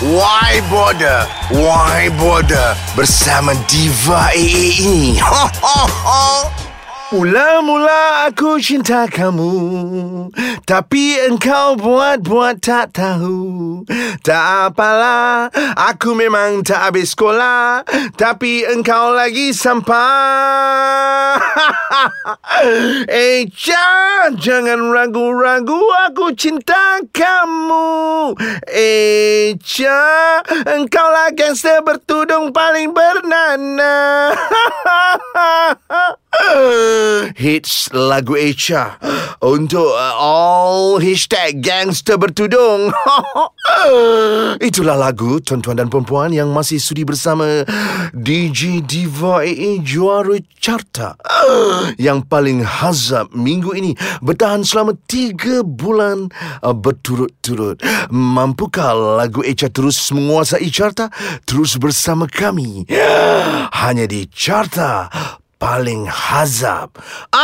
Why 0.00 0.64
Border? 0.72 1.28
Why 1.52 2.08
Border? 2.16 2.72
Bersama 2.96 3.52
Diva 3.68 4.32
AA 4.32 4.80
ini. 4.80 5.20
Ho, 5.20 5.44
ho, 5.60 5.78
ho. 5.84 6.69
Mula-mula 7.10 8.30
aku 8.30 8.62
cinta 8.62 9.10
kamu 9.10 9.50
Tapi 10.62 11.18
engkau 11.26 11.74
buat-buat 11.74 12.62
tak 12.62 12.94
tahu. 12.94 13.82
Tak 14.22 14.70
apalah 14.70 15.50
Aku 15.90 16.14
memang 16.14 16.62
tak 16.62 16.94
habis 16.94 17.10
sekolah 17.10 17.82
Tapi 18.14 18.62
engkau 18.62 19.10
lagi 19.10 19.50
sampah. 19.50 21.34
Eh 23.10 23.50
Chan 23.58 24.38
Jangan 24.38 24.94
ragu-ragu 24.94 25.82
Aku 26.06 26.30
cinta 26.38 27.02
kamu. 27.10 28.38
Eh 28.70 29.58
Chan 29.58 30.46
Engkau 30.62 31.10
lah 31.10 31.34
gangster 31.34 31.82
bertudung 31.82 32.54
paling 32.54 32.94
bernana 32.94 34.30
Hits 37.42 37.90
lagu 37.90 38.38
Echa. 38.38 38.96
Untuk 39.40 39.96
uh, 39.96 40.14
all 40.20 41.00
hashtag 41.00 41.64
gangster 41.64 42.20
bertudung. 42.20 42.92
Itulah 44.68 45.00
lagu 45.00 45.40
tuan-tuan 45.40 45.78
dan 45.78 45.88
perempuan 45.88 46.28
Yang 46.34 46.50
masih 46.52 46.78
sudi 46.82 47.02
bersama 47.08 47.64
DJ 48.12 48.84
Diva 48.84 49.40
AA 49.40 49.80
Juara 49.80 50.36
Carta. 50.60 51.16
Yang 51.96 52.28
paling 52.28 52.60
hazab 52.62 53.32
minggu 53.32 53.72
ini 53.72 53.96
Bertahan 54.20 54.60
selama 54.60 54.94
3 55.08 55.64
bulan 55.64 56.28
uh, 56.60 56.76
berturut-turut. 56.76 57.80
Mampukah 58.12 58.92
lagu 59.24 59.40
Echa 59.40 59.72
terus 59.72 59.96
menguasai 60.12 60.68
carta? 60.68 61.08
Terus 61.48 61.80
bersama 61.80 62.28
kami. 62.28 62.84
Hanya 63.80 64.04
di 64.04 64.28
Carta 64.28 65.08
paling 65.60 66.08
hazab. 66.08 66.96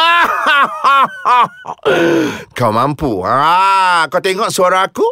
kau 2.56 2.72
mampu. 2.72 3.20
Ha, 3.20 4.08
kau 4.08 4.24
tengok 4.24 4.48
suara 4.48 4.88
aku? 4.88 5.04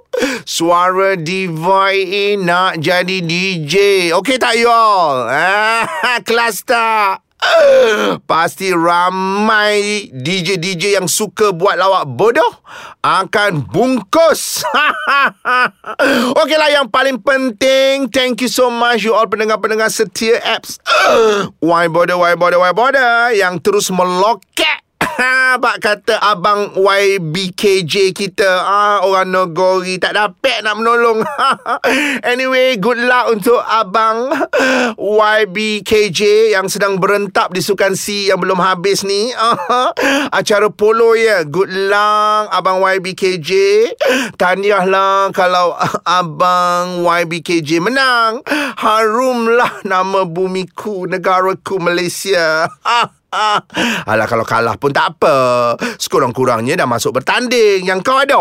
Suara 0.48 1.20
Divine 1.20 2.40
nak 2.40 2.80
jadi 2.80 3.20
DJ. 3.20 4.08
Okey 4.16 4.40
tak 4.40 4.56
you 4.56 4.72
all? 4.72 5.28
Ha, 5.28 6.16
kelas 6.26 6.64
tak? 6.64 7.23
Pasti 8.30 8.70
ramai 8.72 10.08
DJ-DJ 10.12 11.00
yang 11.00 11.08
suka 11.08 11.50
buat 11.50 11.78
lawak 11.78 12.04
bodoh 12.08 12.52
akan 13.00 13.66
bungkus. 13.68 14.64
Okeylah 16.40 16.70
yang 16.72 16.86
paling 16.92 17.20
penting, 17.20 18.08
thank 18.12 18.40
you 18.44 18.50
so 18.50 18.68
much 18.68 19.04
you 19.04 19.16
all 19.16 19.28
pendengar-pendengar 19.28 19.88
setia 19.88 20.40
apps. 20.44 20.80
why 21.64 21.88
border, 21.88 22.16
why 22.20 22.36
border, 22.36 22.60
why 22.60 22.72
border 22.72 23.32
yang 23.32 23.60
terus 23.60 23.88
meloket 23.88 24.83
Bak 25.54 25.78
kata 25.78 26.18
abang 26.18 26.74
YBKJ 26.74 28.10
kita. 28.10 28.50
Ah, 28.66 28.98
Orang 29.06 29.30
Nogori 29.30 30.02
tak 30.02 30.18
dapat 30.18 30.66
nak 30.66 30.82
menolong. 30.82 31.22
Anyway 32.34 32.74
good 32.82 32.98
luck 32.98 33.30
untuk 33.30 33.60
abang 33.62 34.32
YBKJ 34.98 36.52
Yang 36.56 36.76
sedang 36.78 36.98
berentap 36.98 37.54
di 37.54 37.62
Sukan 37.62 37.94
C 37.94 38.28
yang 38.28 38.42
belum 38.42 38.58
habis 38.58 39.06
ni. 39.06 39.30
Acara 40.38 40.68
polo 40.74 41.14
ya. 41.14 41.46
Good 41.46 41.70
luck 41.88 42.50
abang 42.50 42.82
YBKJ 42.82 43.50
Tahniahlah 44.34 45.30
kalau 45.30 45.78
abang 46.18 47.06
YBKJ 47.06 47.78
menang. 47.78 48.42
Harumlah 48.74 49.86
nama 49.86 50.26
bumiku 50.26 51.06
Negaraku 51.06 51.78
Malaysia 51.78 52.66
Alah 54.10 54.26
kalau 54.30 54.46
kalah 54.46 54.78
pun 54.78 54.94
tak 54.94 55.18
apa. 55.18 55.36
Sekurang-kurangnya 55.98 56.78
dah 56.78 56.88
masuk 56.88 57.18
bertanding. 57.18 57.86
Yang 57.86 58.00
kau 58.06 58.18
ada. 58.20 58.38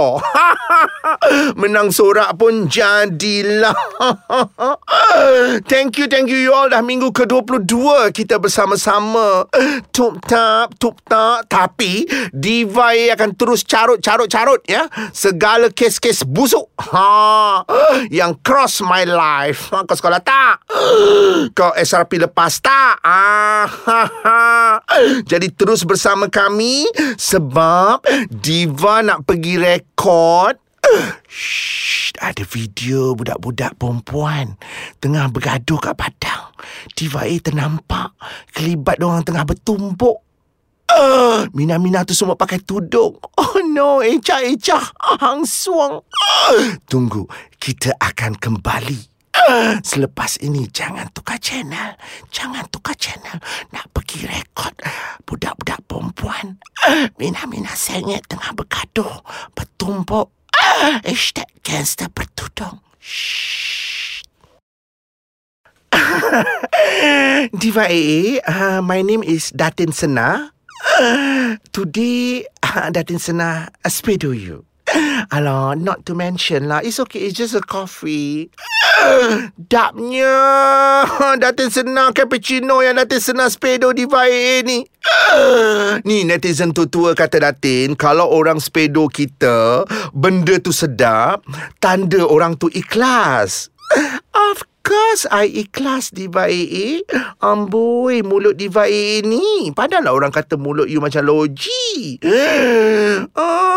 Menang 1.61 1.89
sorak 1.89 2.35
pun 2.37 2.69
jadilah. 2.69 3.75
Thank 5.69 6.01
you, 6.01 6.09
thank 6.09 6.29
you 6.29 6.43
you 6.43 6.51
all. 6.51 6.67
Dah 6.67 6.81
minggu 6.83 7.13
ke-22 7.15 8.11
Kita 8.11 8.37
bersama-sama. 8.41 9.47
Tup 9.95 10.19
tap, 10.27 10.75
tup 10.77 10.99
tak. 11.07 11.47
Tapi 11.47 12.05
Diva 12.35 12.91
akan 12.93 13.31
terus 13.39 13.63
carut-carut-carut 13.63 14.61
ya. 14.67 14.85
Segala 15.15 15.71
kes-kes 15.71 16.27
busuk. 16.27 16.67
Ha, 16.91 17.63
Yang 18.11 18.31
cross 18.43 18.83
my 18.83 19.07
life. 19.07 19.71
Ha, 19.71 19.87
Kau 19.87 19.95
sekolah 19.95 20.19
tak? 20.19 20.67
Kau 21.57 21.71
SRP 21.73 22.19
lepas 22.19 22.59
tak? 22.59 22.99
Ah, 23.01 23.65
ha, 23.65 24.01
ha. 24.27 24.39
Jadi 25.29 25.47
terus 25.53 25.81
bersama 25.88 26.29
kami 26.29 26.85
sebab 27.17 28.03
Diva 28.29 29.01
nak 29.01 29.25
pergi 29.25 29.57
rekod 29.57 30.59
Shh, 31.27 32.11
ada 32.19 32.44
video 32.44 33.16
budak-budak 33.16 33.79
perempuan 33.79 34.59
tengah 34.99 35.31
bergaduh 35.31 35.79
kat 35.79 35.95
padang. 35.95 36.51
Diva 36.94 37.23
A 37.23 37.33
ternampak 37.39 38.13
kelibat 38.51 38.99
orang 38.99 39.23
tengah 39.23 39.47
bertumpuk. 39.47 40.19
Uh, 40.94 41.47
Mina-mina 41.55 42.05
tu 42.05 42.13
semua 42.13 42.38
pakai 42.38 42.61
tudung. 42.61 43.17
Oh 43.39 43.57
no, 43.65 44.03
Echa-Echa. 44.03 44.77
Hang 45.23 45.47
suang. 45.47 46.03
Uh, 46.03 46.77
tunggu, 46.85 47.25
kita 47.57 47.95
akan 47.97 48.38
kembali. 48.38 49.12
Selepas 49.81 50.38
ini 50.45 50.69
jangan 50.69 51.09
tukar 51.11 51.41
channel 51.41 51.97
Jangan 52.29 52.69
tukar 52.69 52.95
channel 52.95 53.41
Nak 53.73 53.89
pergi 53.91 54.29
rekod 54.29 54.77
Budak-budak 55.25 55.83
perempuan 55.89 56.61
Mina-mina 57.17 57.73
sengit 57.73 58.29
tengah 58.29 58.53
bergaduh 58.53 59.25
Bertumpuk 59.57 60.29
Hashtag 61.03 61.49
gangster 61.66 62.07
bertudung 62.13 62.79
Shh. 63.01 64.23
Diva 67.61 67.85
AA 67.89 68.41
uh, 68.47 68.79
My 68.81 69.01
name 69.01 69.25
is 69.25 69.51
Datin 69.51 69.91
Sena 69.91 70.53
uh, 71.01 71.57
Today 71.73 72.45
uh, 72.63 72.89
Datin 72.94 73.19
Sena 73.19 73.69
uh, 73.69 73.91
Spedo 73.91 74.31
you 74.31 74.65
Alah, 75.31 75.73
not 75.73 76.05
to 76.05 76.13
mention 76.13 76.67
lah. 76.67 76.83
It's 76.83 77.00
okay, 77.00 77.25
it's 77.25 77.38
just 77.38 77.55
a 77.55 77.63
coffee. 77.63 78.51
Dapnya. 79.57 80.37
Datin 81.41 81.69
senang 81.69 82.11
cappuccino 82.13 82.81
yang 82.83 82.99
Datin 82.99 83.21
senang 83.21 83.49
spedo 83.49 83.91
di 83.91 84.05
VIA 84.05 84.61
ni. 84.65 84.85
Ni 86.07 86.23
netizen 86.23 86.71
tua-tua 86.71 87.11
kata 87.11 87.43
Datin, 87.43 87.99
kalau 87.99 88.31
orang 88.31 88.63
spedo 88.63 89.11
kita, 89.11 89.83
benda 90.15 90.55
tu 90.63 90.71
sedap, 90.71 91.43
tanda 91.83 92.23
orang 92.23 92.55
tu 92.55 92.71
ikhlas. 92.71 93.67
Of 94.53 94.63
course 94.83 95.23
I 95.31 95.47
ikhlas 95.63 96.11
Diva 96.11 96.51
AA 96.51 97.07
Amboi 97.39 98.19
mulut 98.21 98.59
Diva 98.59 98.85
AA 98.85 99.23
ni 99.23 99.71
Padahal 99.71 100.11
orang 100.11 100.29
kata 100.29 100.59
mulut 100.59 100.91
you 100.91 100.99
macam 100.99 101.23
logi 101.23 102.19
oh, 102.19 103.31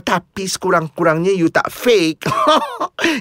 Tapi 0.00 0.48
sekurang-kurangnya 0.48 1.32
you 1.32 1.48
tak 1.52 1.68
fake. 1.72 2.26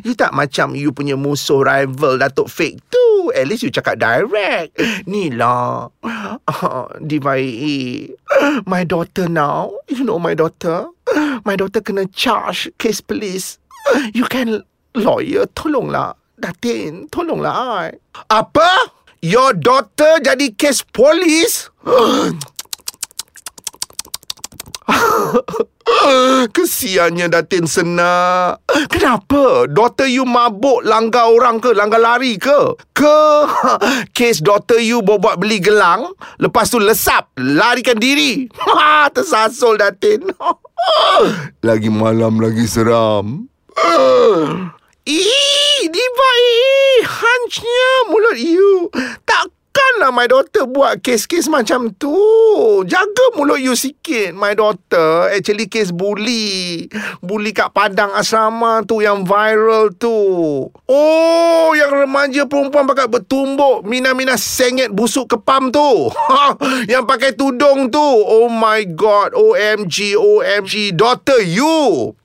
You 0.08 0.16
tak 0.16 0.32
macam 0.32 0.74
you 0.74 0.96
punya 0.96 1.20
musuh 1.20 1.62
rival 1.62 2.18
Datuk 2.18 2.48
fake 2.48 2.80
tu. 2.90 3.30
At 3.36 3.46
least 3.52 3.62
you 3.62 3.70
cakap 3.70 4.00
direct. 4.00 4.80
Ni 5.06 5.30
lah. 5.30 5.92
Diva 7.10 7.36
AA 7.38 8.10
My 8.66 8.88
daughter 8.88 9.28
now. 9.28 9.76
You 9.92 10.08
know 10.08 10.18
my 10.18 10.34
daughter. 10.34 10.90
My 11.44 11.60
daughter 11.60 11.84
kena 11.84 12.08
charge 12.16 12.72
case 12.80 13.04
police. 13.04 13.60
You 14.16 14.26
can 14.26 14.64
lawyer 14.96 15.46
tolonglah. 15.54 16.16
Datin, 16.40 17.08
tolonglah 17.12 17.54
I. 17.54 17.88
Apa? 18.32 18.92
Your 19.24 19.56
daughter 19.56 20.20
jadi 20.24 20.52
kes 20.56 20.84
polis? 20.88 21.72
Kesiannya 26.56 27.30
Datin 27.30 27.66
Sena 27.66 28.54
Kenapa? 28.90 29.66
Daughter 29.70 30.06
you 30.10 30.26
mabuk 30.26 30.86
langgar 30.86 31.30
orang 31.30 31.62
ke? 31.62 31.74
Langgar 31.74 32.02
lari 32.02 32.38
ke? 32.38 32.78
Ke 32.94 33.20
kes 34.18 34.42
daughter 34.46 34.82
you 34.82 35.02
buat 35.02 35.38
beli 35.42 35.62
gelang 35.62 36.14
Lepas 36.38 36.70
tu 36.70 36.82
lesap 36.82 37.34
Larikan 37.38 37.98
diri 37.98 38.50
Tersasul 39.16 39.82
Datin 39.82 40.30
Lagi 41.66 41.90
malam 41.90 42.42
lagi 42.42 42.66
seram 42.70 43.50
Ih, 45.06 45.86
Diva, 45.86 46.32
ih, 46.42 47.06
hunchnya 47.06 48.10
mulut 48.10 48.42
you. 48.42 48.90
Tak 49.22 49.54
Takkanlah 49.76 50.16
my 50.16 50.24
daughter 50.32 50.64
buat 50.72 51.04
kes-kes 51.04 51.52
macam 51.52 51.92
tu. 52.00 52.16
Jaga 52.88 53.36
mulut 53.36 53.60
you 53.60 53.76
sikit. 53.76 54.32
My 54.32 54.56
daughter 54.56 55.28
actually 55.28 55.68
kes 55.68 55.92
bully. 55.92 56.88
Bully 57.20 57.52
kat 57.52 57.76
Padang 57.76 58.16
Asrama 58.16 58.88
tu 58.88 59.04
yang 59.04 59.28
viral 59.28 59.92
tu. 59.92 60.16
Oh, 60.72 61.70
yang 61.76 61.92
remaja 61.92 62.48
perempuan 62.48 62.88
pakai 62.88 63.12
bertumbuk. 63.12 63.84
Mina-mina 63.84 64.40
sengit 64.40 64.96
busuk 64.96 65.36
kepam 65.36 65.76
tu. 65.76 66.08
yang 66.92 67.04
pakai 67.04 67.36
tudung 67.36 67.92
tu. 67.92 68.08
Oh 68.24 68.48
my 68.48 68.88
God. 68.96 69.36
OMG, 69.36 70.16
OMG. 70.16 70.96
Daughter 70.96 71.44
you. 71.44 72.16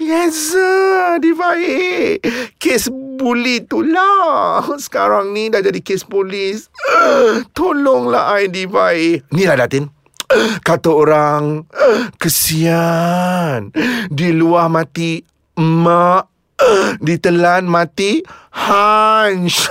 Yes, 0.00 0.56
sir. 0.56 1.20
Diva 1.20 1.52
A. 1.52 2.16
Kes 2.56 2.88
bully 3.16 3.64
tu 3.64 3.86
lah. 3.86 4.66
Sekarang 4.84 5.30
ni 5.30 5.48
dah 5.48 5.62
jadi 5.62 5.78
kes 5.80 6.04
polis. 6.04 6.68
Tolonglah 7.56 8.38
I 8.42 8.50
Diva. 8.50 8.92
Ni 9.30 9.42
lah 9.46 9.58
Datin. 9.58 10.04
Kata 10.66 10.90
orang 10.90 11.68
Kesian 12.20 13.70
Di 14.08 14.28
luar 14.32 14.72
mati 14.72 15.20
Mak 15.60 16.24
Ditelan 17.02 17.66
mati 17.66 18.22
Hans 18.54 19.68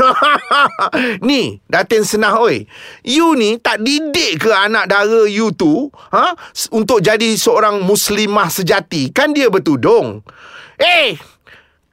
Ni 1.27 1.57
Datin 1.63 2.03
senah 2.03 2.37
oi 2.37 2.67
You 3.07 3.33
ni 3.39 3.55
tak 3.57 3.81
didik 3.81 4.45
ke 4.45 4.51
anak 4.51 4.91
dara 4.91 5.23
you 5.25 5.55
tu 5.55 5.87
ha? 6.11 6.35
Untuk 6.75 6.99
jadi 6.99 7.33
seorang 7.39 7.81
muslimah 7.81 8.51
sejati 8.51 9.09
Kan 9.15 9.31
dia 9.31 9.47
bertudung 9.47 10.21
Eh 10.75 11.15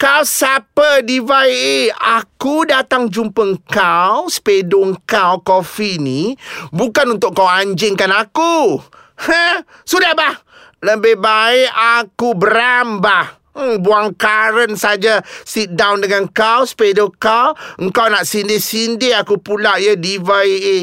kau 0.01 0.25
siapa 0.25 1.05
Diva 1.05 1.45
A? 1.45 1.77
Aku 2.25 2.65
datang 2.65 3.13
jumpa 3.13 3.45
kau, 3.69 4.33
sepedong 4.33 4.97
kau, 5.05 5.45
kopi 5.45 6.01
ni, 6.01 6.33
bukan 6.73 7.21
untuk 7.21 7.37
kau 7.37 7.45
anjingkan 7.45 8.09
aku. 8.09 8.81
Ha? 9.29 9.61
Sudah 9.85 10.17
bah. 10.17 10.41
Lebih 10.81 11.21
baik 11.21 11.69
aku 11.77 12.33
berambah. 12.33 13.37
Hmm, 13.51 13.83
buang 13.83 14.15
karen 14.15 14.79
saja 14.79 15.27
Sit 15.43 15.75
down 15.75 15.99
dengan 15.99 16.31
kau 16.31 16.63
Sepeda 16.63 17.03
kau 17.19 17.51
Engkau 17.83 18.07
nak 18.07 18.23
sindir-sindir 18.23 19.19
Aku 19.19 19.43
pula 19.43 19.75
ya 19.83 19.99
Diva 19.99 20.47
A 20.47 20.79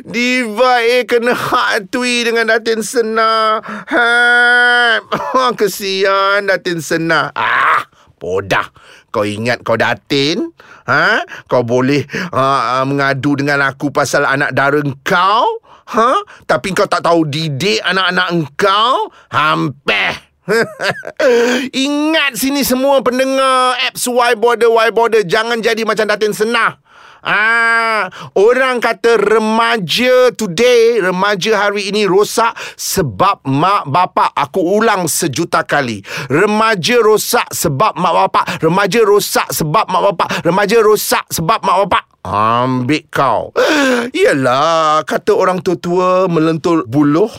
Diva 0.00 0.74
kena 1.04 1.32
hatui 1.36 2.24
dengan 2.24 2.48
Datin 2.48 2.80
Sena 2.80 3.60
ha, 3.64 5.52
Kesian 5.52 6.48
Datin 6.48 6.80
Sena 6.80 7.32
Ah, 7.36 7.84
Bodah 8.16 8.72
kau 9.16 9.24
ingat 9.24 9.64
kau 9.64 9.80
datin? 9.80 10.52
Ha? 10.84 11.24
Kau 11.48 11.64
boleh 11.64 12.04
uh, 12.36 12.84
mengadu 12.84 13.40
dengan 13.40 13.64
aku 13.64 13.88
pasal 13.88 14.28
anak 14.28 14.52
dara 14.52 14.76
kau? 15.00 15.64
Ha? 15.96 16.20
Tapi 16.44 16.76
kau 16.76 16.84
tak 16.84 17.00
tahu 17.00 17.24
didik 17.24 17.80
anak-anak 17.80 18.28
engkau? 18.28 19.08
Hampir. 19.32 20.25
Ingat 21.86 22.38
sini 22.38 22.62
semua 22.62 23.02
pendengar 23.02 23.74
apps 23.82 24.06
Y 24.06 24.32
Border 24.38 24.70
Y 24.70 24.88
Border 24.94 25.22
jangan 25.26 25.58
jadi 25.58 25.82
macam 25.82 26.06
Datin 26.06 26.30
Senah. 26.30 26.78
Ah, 27.26 28.06
orang 28.38 28.78
kata 28.78 29.18
remaja 29.18 30.30
today, 30.30 31.02
remaja 31.02 31.58
hari 31.58 31.90
ini 31.90 32.06
rosak 32.06 32.54
sebab 32.78 33.42
mak 33.50 33.90
bapak. 33.90 34.30
Aku 34.30 34.62
ulang 34.62 35.10
sejuta 35.10 35.66
kali. 35.66 36.06
Remaja 36.30 37.02
rosak 37.02 37.50
sebab 37.50 37.98
mak 37.98 38.14
bapak. 38.14 38.62
Remaja 38.62 39.02
rosak 39.02 39.50
sebab 39.50 39.90
mak 39.90 40.02
bapak. 40.14 40.28
Remaja 40.46 40.78
rosak 40.78 41.26
sebab 41.34 41.66
mak 41.66 41.76
bapak. 41.82 42.04
Ambil 42.30 43.02
kau. 43.10 43.50
Yalah, 44.14 45.02
kata 45.02 45.34
orang 45.34 45.66
tua-tua 45.66 46.30
melentur 46.30 46.86
buluh, 46.86 47.30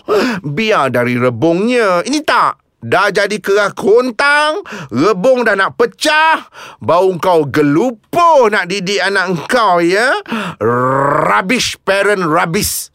biar 0.43 0.91
dari 0.91 1.15
rebungnya. 1.15 2.03
Ini 2.03 2.19
tak 2.27 2.66
Dah 2.77 3.09
jadi 3.09 3.41
kerah 3.41 3.73
kontang 3.73 4.61
Rebung 4.93 5.41
dah 5.41 5.57
nak 5.57 5.81
pecah 5.81 6.45
Bau 6.77 7.09
kau 7.17 7.49
gelupo 7.49 8.47
nak 8.47 8.69
didik 8.69 9.01
anak 9.01 9.49
kau 9.49 9.81
ya. 9.81 10.13
Rubbish 10.61 11.77
parent 11.81 12.21
rubbish. 12.21 12.89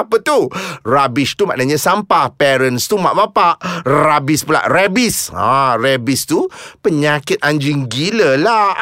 Apa 0.00 0.20
tu? 0.20 0.48
Rubbish 0.84 1.36
tu 1.36 1.48
maknanya 1.48 1.80
sampah. 1.80 2.32
Parents 2.36 2.84
tu 2.84 3.00
mak 3.00 3.16
bapak. 3.16 3.60
Rubbish 3.84 4.44
pula 4.44 4.64
rabies. 4.68 5.32
Ha, 5.32 5.76
Rabies 5.80 6.28
tu 6.28 6.46
penyakit 6.84 7.40
anjing 7.40 7.88
gila 7.88 8.36
lah 8.40 8.72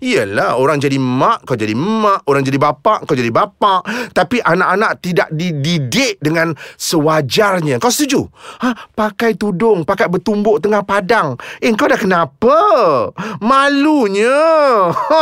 Yelah 0.00 0.58
orang 0.58 0.82
jadi 0.82 0.98
mak 0.98 1.46
Kau 1.46 1.56
jadi 1.56 1.72
mak. 1.76 2.26
Orang 2.26 2.42
jadi 2.42 2.58
bapa 2.58 3.04
Kau 3.04 3.16
jadi 3.16 3.30
bapa 3.30 3.80
Tapi 4.12 4.42
anak-anak 4.42 4.98
tidak 5.00 5.28
dididik 5.32 6.18
Dengan 6.20 6.52
sewajarnya. 6.76 7.78
Kau 7.78 7.92
setuju? 7.92 8.26
Ha? 8.60 8.72
Pakai 8.92 9.36
tudung 9.38 9.86
Pakai 9.86 10.10
bertumbuk 10.10 10.58
tengah 10.60 10.82
padang. 10.82 11.38
Eh 11.62 11.70
kau 11.76 11.86
dah 11.86 11.98
kenapa? 12.00 12.58
Malunya. 13.38 14.34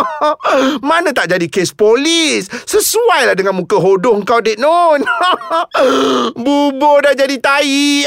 Mana 0.88 1.10
tak 1.12 1.34
jadi 1.34 1.46
kes 1.50 1.74
polis? 1.76 2.48
Sesuai 2.48 3.28
lah 3.28 3.36
dengan 3.36 3.56
muka 3.56 3.76
hodoh 3.76 4.16
kau 4.24 4.40
Dek 4.40 4.56
Non 4.56 5.00
Bubur 6.44 7.04
dah 7.04 7.14
jadi 7.14 7.36
tai. 7.38 8.06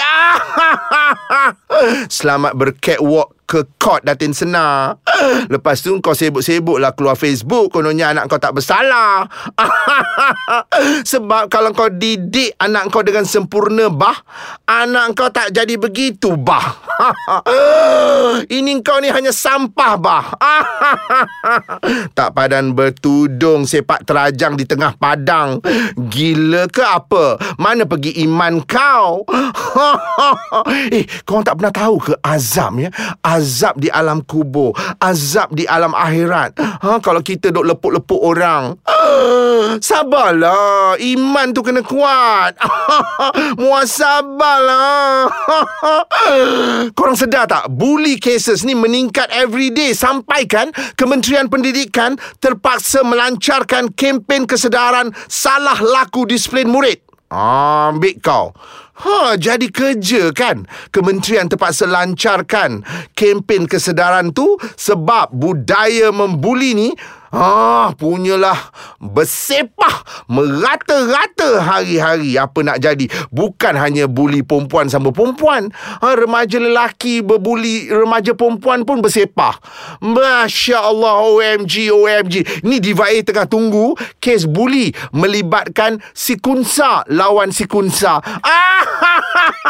Selamat 2.18 2.58
bercatwalk 2.58 3.37
ke 3.48 3.64
court 3.80 4.04
Datin 4.04 4.36
Sena. 4.36 4.92
Lepas 5.54 5.80
tu 5.80 5.96
kau 6.04 6.12
sibuk-sibuk 6.12 6.84
lah 6.84 6.92
keluar 6.92 7.16
Facebook. 7.16 7.72
Kononnya 7.72 8.12
anak 8.12 8.28
kau 8.28 8.38
tak 8.38 8.60
bersalah. 8.60 9.24
Sebab 11.12 11.48
kalau 11.48 11.72
kau 11.72 11.88
didik 11.88 12.54
anak 12.60 12.92
kau 12.92 13.02
dengan 13.02 13.24
sempurna 13.24 13.88
bah, 13.88 14.20
anak 14.68 15.16
kau 15.16 15.32
tak 15.32 15.56
jadi 15.56 15.80
begitu 15.80 16.36
bah. 16.36 16.76
Ini 18.58 18.84
kau 18.84 19.00
ni 19.00 19.08
hanya 19.08 19.32
sampah 19.32 19.94
bah. 19.96 20.26
tak 22.18 22.36
padan 22.36 22.76
bertudung 22.76 23.64
sepak 23.64 24.04
terajang 24.04 24.60
di 24.60 24.68
tengah 24.68 24.92
padang. 25.00 25.64
Gila 25.96 26.68
ke 26.68 26.84
apa? 26.84 27.40
Mana 27.56 27.88
pergi 27.88 28.20
iman 28.28 28.60
kau? 28.68 29.24
eh, 30.92 31.08
kau 31.24 31.40
tak 31.40 31.56
pernah 31.56 31.72
tahu 31.72 31.96
ke 32.12 32.14
azam 32.20 32.84
ya? 32.84 32.92
Azab 33.38 33.78
di 33.78 33.94
alam 33.94 34.25
kubur, 34.25 34.74
azab 34.98 35.54
di 35.54 35.69
alam 35.69 35.94
akhirat. 35.94 36.57
Ha 36.57 36.98
kalau 36.98 37.22
kita 37.22 37.54
dok 37.54 37.69
lepuk-lepuk 37.69 38.18
orang. 38.18 38.74
Sabarlah, 39.78 40.98
iman 40.98 41.48
tu 41.54 41.62
kena 41.62 41.86
kuat. 41.86 42.57
Muasabahlah. 43.62 45.30
Korang 46.97 47.18
sedar 47.18 47.45
tak? 47.45 47.69
Bully 47.69 48.18
cases 48.18 48.66
ni 48.66 48.73
meningkat 48.73 49.30
every 49.33 49.69
day 49.69 49.94
sampai 49.94 50.45
kan 50.50 50.73
Kementerian 50.97 51.50
Pendidikan 51.52 52.18
terpaksa 52.42 53.06
melancarkan 53.06 53.94
kempen 53.94 54.50
kesedaran 54.50 55.14
salah 55.30 55.78
laku 55.78 56.26
disiplin 56.26 56.69
murid. 56.69 57.04
Ambil 57.28 58.23
kau. 58.23 58.56
Ha, 58.97 59.37
jadi 59.37 59.69
kerja 59.69 60.33
kan? 60.33 60.66
Kementerian 60.89 61.45
terpaksa 61.45 61.85
lancarkan 61.85 62.81
kempen 63.13 63.69
kesedaran 63.69 64.33
tu 64.33 64.57
sebab 64.73 65.30
budaya 65.30 66.09
membuli 66.09 66.73
ni 66.73 66.89
Ah, 67.38 67.94
punyalah 67.94 68.58
bersepah 68.98 70.26
merata-rata 70.26 71.62
hari-hari 71.62 72.34
apa 72.34 72.66
nak 72.66 72.82
jadi. 72.82 73.06
Bukan 73.30 73.78
hanya 73.78 74.10
buli 74.10 74.42
perempuan 74.42 74.90
sama 74.90 75.14
perempuan. 75.14 75.70
Ha, 76.02 76.18
remaja 76.18 76.58
lelaki 76.58 77.22
berbuli 77.22 77.94
remaja 77.94 78.34
perempuan 78.34 78.90
pun 78.90 79.06
bersepah. 79.06 79.54
Masya 80.02 80.82
Allah, 80.82 81.22
OMG, 81.30 81.94
OMG. 81.94 82.66
Ni 82.66 82.82
Diva 82.82 83.06
A 83.06 83.18
tengah 83.22 83.46
tunggu 83.46 83.94
kes 84.18 84.50
buli 84.50 84.90
melibatkan 85.14 86.02
si 86.18 86.42
Kunsa 86.42 87.06
lawan 87.06 87.54
si 87.54 87.70
Kunsa. 87.70 88.18
Ah, 88.42 88.82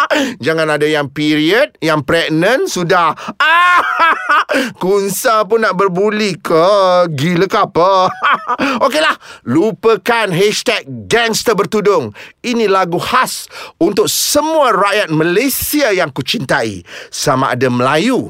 Jangan 0.46 0.80
ada 0.80 0.88
yang 0.88 1.12
period, 1.12 1.76
yang 1.84 2.00
pregnant, 2.08 2.72
sudah. 2.72 3.12
Ah, 3.36 3.84
Kunsa 4.82 5.44
pun 5.44 5.68
nak 5.68 5.76
berbuli 5.76 6.40
ke? 6.40 7.12
Gila 7.12 7.52
ke 7.52 7.57
apa? 7.66 8.12
Okeylah, 8.86 9.18
lupakan 9.48 10.30
hashtag 10.30 10.86
gangster 11.10 11.58
bertudung. 11.58 12.14
Ini 12.46 12.70
lagu 12.70 13.02
khas 13.02 13.50
untuk 13.82 14.06
semua 14.12 14.76
rakyat 14.76 15.10
Malaysia 15.10 15.90
yang 15.90 16.14
kucintai. 16.14 16.86
Sama 17.10 17.58
ada 17.58 17.72
Melayu, 17.72 18.30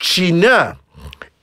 Cina, 0.00 0.80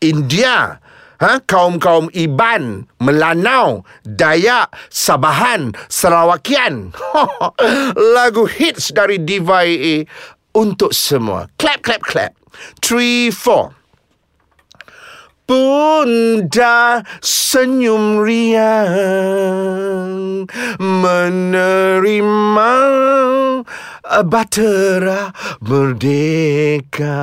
India, 0.02 0.82
ha? 1.22 1.40
kaum-kaum 1.46 2.10
Iban, 2.12 2.90
Melanau, 3.00 3.88
Dayak, 4.04 4.74
Sabahan, 4.90 5.72
Sarawakian. 5.88 6.92
lagu 8.18 8.44
hits 8.50 8.92
dari 8.92 9.22
Diva 9.22 9.64
AA 9.64 10.04
untuk 10.54 10.92
semua. 10.92 11.50
Clap, 11.58 11.82
clap, 11.82 12.02
clap. 12.04 12.32
Three, 12.82 13.34
four. 13.34 13.74
Bunda 15.44 17.04
senyum 17.20 18.24
riang 18.24 20.08
menerima 20.80 22.76
batera 24.24 25.36
merdeka. 25.60 27.20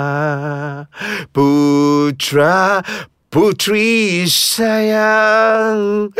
Putra 1.32 2.84
Putri 3.30 4.26
sayang. 4.26 6.10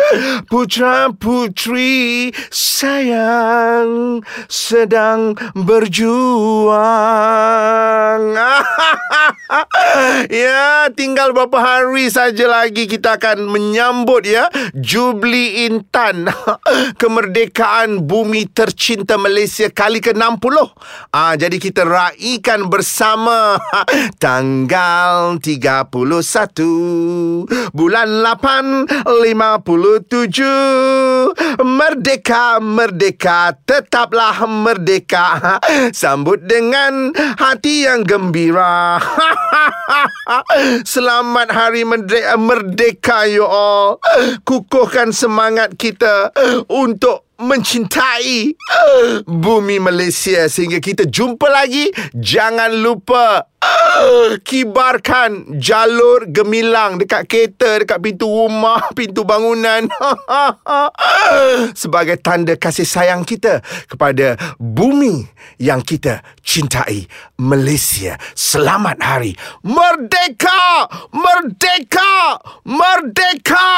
Putra 0.47 1.11
putri 1.11 2.31
sayang. 2.55 4.23
Sedang 4.47 5.35
berjuang. 5.59 6.71
Ya 10.31 10.87
tinggal 10.95 11.35
beberapa 11.35 11.59
hari 11.59 12.07
saja 12.07 12.47
lagi 12.47 12.87
Kita 12.87 13.19
akan 13.19 13.51
menyambut 13.51 14.23
ya 14.23 14.47
Jubli 14.79 15.67
Intan. 15.67 16.31
Kemerdekaan 17.03 18.07
bumi 18.07 18.47
tercinta 18.47 19.19
Malaysia 19.19 19.67
Kali 19.67 19.99
ke-60. 19.99 20.57
Ah, 21.11 21.35
Jadi 21.35 21.59
kita 21.59 21.83
raikan 21.83 22.71
bersama. 22.71 23.59
Tanggal 24.23 25.43
31 25.43 27.00
Bulan 27.71 28.23
8 28.23 29.07
57 29.07 31.63
Merdeka 31.63 32.59
Merdeka 32.59 33.55
Tetaplah 33.65 34.47
merdeka. 34.47 35.59
Sambut 35.95 36.43
dengan 36.45 37.15
Hati 37.15 37.87
yang 37.87 38.03
gembira. 38.05 38.99
Selamat 40.87 41.51
Hari 41.51 41.83
Merdeka 42.39 43.27
you 43.27 43.43
all 43.43 43.99
Kukuhkan 44.47 45.11
semangat 45.11 45.75
kita 45.75 46.31
Untuk 46.71 47.30
mencintai 47.41 48.55
bumi 49.25 49.81
Malaysia. 49.81 50.47
Sehingga 50.47 50.79
kita 50.79 51.09
jumpa 51.09 51.49
lagi. 51.49 51.89
Jangan 52.13 52.71
lupa 52.81 53.51
kibarkan 54.41 55.61
jalur 55.61 56.25
gemilang 56.33 56.97
dekat 56.97 57.29
kereta 57.29 57.85
dekat 57.85 57.99
pintu 58.01 58.29
rumah 58.29 58.89
pintu 58.99 59.25
bangunan. 59.25 59.89
Sebagai 61.81 62.17
tanda 62.21 62.57
kasih 62.57 62.89
sayang 62.89 63.25
kita 63.25 63.61
kepada 63.89 64.37
bumi 64.57 65.29
yang 65.61 65.85
kita 65.85 66.25
cintai 66.41 67.05
Malaysia. 67.37 68.17
Selamat 68.33 69.01
hari 69.01 69.37
merdeka! 69.65 70.89
Merdeka! 71.13 72.41
Merdeka! 72.65 73.69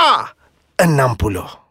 60 0.83 1.62